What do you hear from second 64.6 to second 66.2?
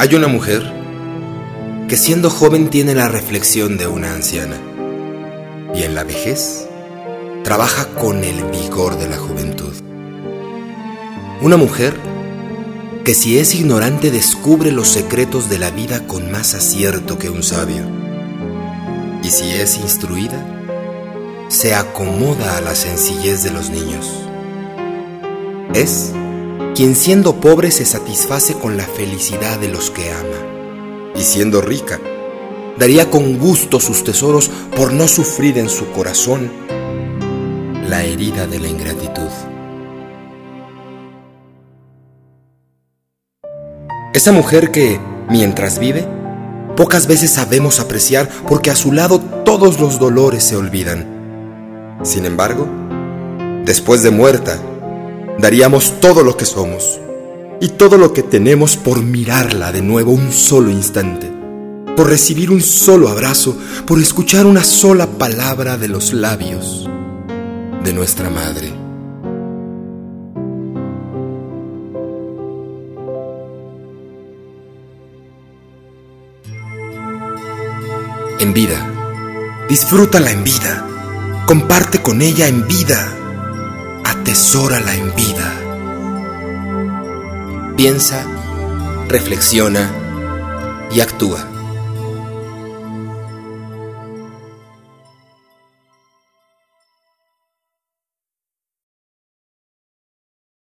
sola palabra de los